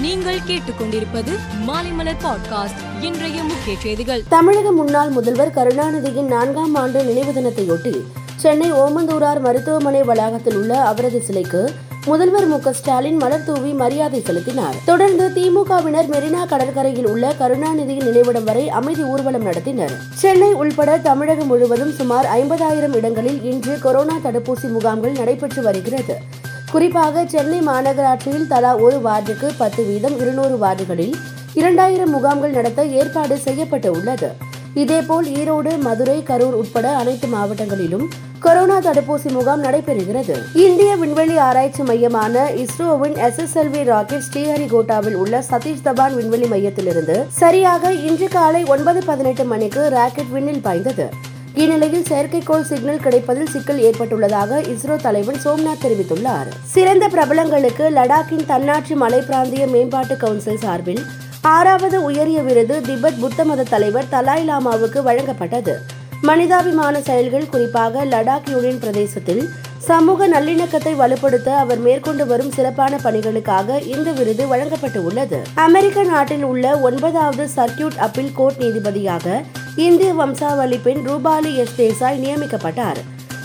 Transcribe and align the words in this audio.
நீங்கள் 0.00 0.38
கேட்டுக்கொண்டிருப்பது 0.38 1.38
மாலைமலர் 1.66 2.16
பாட்காஸ்ட் 2.22 3.02
இன்றைய 3.02 3.42
முக்கிய 3.42 3.76
செய்திகள். 3.78 4.22
தமிழக 4.28 4.72
முன்னாள் 4.72 5.08
முதல்வர் 5.08 5.54
கருணாநிதியின் 5.54 6.26
நான்காம் 6.26 6.74
ஆண்டு 6.74 7.04
நினைவு 7.04 7.32
தினத்தையொட்டி 7.32 8.00
சென்னை 8.36 8.72
ஓமந்தூரார் 8.72 9.40
மருத்துவமனை 9.40 10.02
வளாகத்தில் 10.02 10.56
உள்ள 10.56 10.80
அவரது 10.80 11.22
சிலைக்கு 11.22 11.70
முதல்வர் 12.06 12.46
மு 12.46 12.72
ஸ்டாலின் 12.72 13.16
மலர் 13.16 13.44
தூவி 13.44 13.72
மரியாதை 13.72 14.22
செலுத்தினார். 14.22 14.74
தொடர்ந்து 14.84 15.28
திமுகவினர் 15.28 16.08
மெரினா 16.08 16.46
கடற்கரையில் 16.46 17.06
உள்ள 17.06 17.34
கருணாநிதியின் 17.40 18.04
நினைவிடம் 18.04 18.44
வரை 18.44 18.68
அமைதி 18.68 19.02
ஊர்வலம் 19.02 19.46
நடத்தினர். 19.46 19.96
சென்னை 20.14 20.52
உள்பட 20.52 20.98
தமிழகம் 20.98 21.46
முழுவதும் 21.46 21.92
சுமார் 21.92 22.26
ஐம்பதாயிரம் 22.34 22.94
இடங்களில் 22.94 23.42
இன்று 23.42 23.78
கொரோனா 23.78 24.16
தடுப்பூசி 24.24 24.68
முகாம்கள் 24.68 25.12
நடைபெற்று 25.12 25.62
வருகிறது. 25.62 26.38
குறிப்பாக 26.72 27.22
சென்னை 27.26 27.60
மாநகராட்சியில் 27.68 28.46
தலா 28.46 28.72
ஒரு 28.76 28.96
வார்டுக்கு 29.06 29.48
பத்து 29.58 29.82
வீதம் 29.84 30.16
இருநூறு 30.20 30.56
வார்டுகளில் 30.64 31.14
இரண்டாயிரம் 31.54 32.10
முகாம்கள் 32.10 32.50
நடத்த 32.50 32.80
ஏற்பாடு 32.98 33.36
செய்யப்பட்டு 33.38 33.88
உள்ளது 33.92 34.28
இதேபோல் 34.74 35.28
ஈரோடு 35.40 35.70
மதுரை 35.78 36.16
கரூர் 36.28 36.56
உட்பட 36.60 36.88
அனைத்து 36.96 37.28
மாவட்டங்களிலும் 37.28 38.04
கொரோனா 38.44 38.76
தடுப்பூசி 38.78 39.30
முகாம் 39.36 39.64
நடைபெறுகிறது. 39.64 40.36
இந்திய 40.66 40.90
விண்வெளி 40.96 41.36
ஆராய்ச்சி 41.46 41.82
மையமான 41.82 42.44
இஸ்ரோவின் 42.64 43.16
எஸ்எஸ்எல்வி 43.26 43.82
ராக்கெட் 43.90 44.24
ஸ்ரீஹரிகோட்டாவில் 44.28 45.18
உள்ள 45.22 45.42
சதீஷ் 45.50 45.84
தபான் 45.88 46.14
விண்வெளி 46.14 46.48
மையத்திலிருந்து 46.54 47.16
சரியாக 47.40 47.92
இன்று 47.92 48.28
காலை 48.28 48.62
ஒன்பது 48.64 49.02
பதினெட்டு 49.10 49.44
மணிக்கு 49.44 49.88
ராக்கெட் 49.88 50.32
விண்ணில் 50.36 50.64
பாய்ந்தது. 50.68 51.08
இந்நிலையில் 51.54 52.06
செயற்கைக்கோள் 52.08 52.62
சிக்னல் 52.62 53.00
கிடைப்பதில் 53.00 53.50
சிக்கல் 53.50 53.78
ஏற்பட்டுள்ளதாக 53.78 54.60
இஸ்ரோ 54.72 54.96
தலைவர் 54.96 55.40
சோம்நாத் 55.44 55.82
தெரிவித்துள்ளார். 55.84 56.48
சிறந்த 56.66 57.08
பிரபலங்களுக்கு 57.08 57.90
லடாக்கின் 57.90 58.46
தன்னாட்சி 58.46 58.94
மலை 58.94 59.20
பிராந்திய 59.20 59.66
மேம்பாட்டு 59.66 60.16
கவுன்சில் 60.16 60.58
சார்பில் 60.58 61.02
ஆறாவது 61.42 62.02
உயரிய 62.02 62.42
விருது 62.42 62.80
திபெத் 62.80 63.20
புத்த 63.20 63.44
மத 63.44 63.62
தலைவர் 63.62 64.10
தலாய் 64.10 64.46
லாமாவுக்கு 64.48 65.02
வழங்கப்பட்டது. 65.08 65.74
மனிதாபிமான 66.22 67.00
செயல்கள் 67.00 67.48
குறிப்பாக 67.48 68.04
லடாக் 68.04 68.48
யூனியன் 68.50 68.78
பிரதேசத்தில் 68.78 69.48
சமூக 69.78 70.26
நல்லிணக்கத்தை 70.28 70.92
வலுப்படுத்த 70.96 71.48
அவர் 71.56 71.78
மேற்கொண்டு 71.78 72.26
வரும் 72.26 72.50
சிறப்பான 72.50 72.96
பணிகளுக்காக 73.04 73.78
இந்த 73.84 74.10
விருது 74.12 74.48
வழங்கப்பட்டு 74.48 75.04
உள்ளது 75.04 75.38
அமெரிக்க 75.54 76.02
நாட்டில் 76.02 76.44
உள்ள 76.44 76.78
ஒன்பதாவது 76.78 77.48
சர்க்கியூட் 77.56 77.96
அப்பீல் 77.96 78.32
கோர்ட் 78.34 78.58
நீதிபதியாக 78.58 79.42
இந்திய 79.76 80.14
வம்சாவளி 80.14 80.78
பெண் 80.78 81.08
ரூபாலி 81.08 81.54
எஸ் 81.54 81.80
தேசாய் 81.80 82.20
நியமிக்கப்பட்டார். 82.20 82.98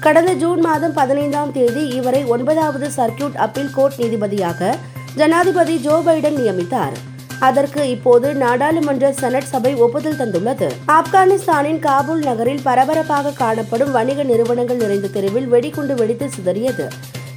கடந்த 0.00 0.32
ஜூன் 0.32 0.60
மாதம் 0.60 0.92
பதினைந்தாம் 0.92 1.52
தேதி 1.52 1.88
இவரை 1.88 2.24
ஒன்பதாவது 2.24 2.90
சர்க்கியூட் 2.96 3.34
அப்பீல் 3.34 3.70
கோர்ட் 3.70 3.98
நீதிபதியாக 3.98 4.74
ஜனாதிபதி 5.14 5.76
ஜோ 5.76 6.02
பைடன் 6.06 6.38
நியமித்தார். 6.40 6.92
அதற்கு 7.38 7.90
இப்போது 7.90 8.34
நாடாளுமன்ற 8.34 9.12
செனட் 9.12 9.46
சபை 9.46 9.74
ஒப்புதல் 9.74 10.16
தந்துள்ளது. 10.16 10.72
ஆப்கானிஸ்தானின் 10.86 11.78
காபூல் 11.78 12.22
நகரில் 12.22 12.60
பரபரப்பாக 12.62 13.30
காணப்படும் 13.30 13.90
வணிக 13.90 14.22
நிறுவனங்கள் 14.22 14.76
நிறைந்த 14.76 15.08
தெருவில் 15.08 15.46
வெடிகுண்டு 15.46 15.94
வெடித்து 15.94 16.30
சிதறியது. 16.36 16.88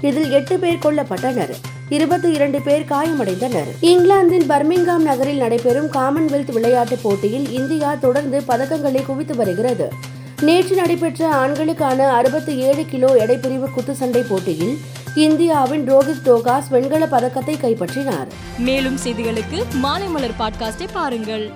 இதில் 0.00 0.30
எட்டு 0.30 0.58
பேர் 0.58 0.82
கொல்லப்பட்டனர். 0.82 1.50
இருபத்தி 1.88 2.32
இரண்டு 2.32 2.60
பேர் 2.60 2.84
காயமடைந்தனர். 2.84 3.70
இங்கிலாந்தின் 3.80 4.50
பர்மிங்காம் 4.50 4.96
நகரில் 4.96 5.36
நடைபெறும் 5.36 5.86
காமன்வெல்த் 5.86 6.52
விளையாட்டுப் 6.52 7.02
போட்டியில் 7.02 7.50
இந்தியா 7.50 7.94
தொடர்ந்து 7.94 8.42
பதக்கங்களை 8.48 9.06
குவித்து 9.06 9.36
வருகிறது. 9.36 9.92
நேற்று 10.40 10.76
நடைபெற்ற 10.76 11.34
ஆண்களுக்கான 11.34 11.98
அறுபத்தி 11.98 12.56
ஏழு 12.56 12.84
கிலோ 12.84 13.26
எடைப்பிரிவு 13.26 13.66
குத்துச்சண்டை 13.76 14.24
போட்டியில் 14.28 14.78
இந்தியாவின் 15.14 15.94
ரோஹித் 15.94 16.22
டோகாஸ் 16.24 16.70
வெண்கல 16.70 17.06
பதக்கத்தை 17.06 17.56
கைப்பற்றினார். 17.56 18.26
மேலும் 18.58 18.98
செய்திகளுக்கு 19.04 19.64
மாலைமலர் 19.82 20.34
பாட்காஸ்டை 20.38 20.88
பாருங்கள். 20.92 21.50